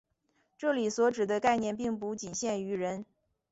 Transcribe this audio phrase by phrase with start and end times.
[0.57, 3.05] 这里所指的概念并不仅限于人。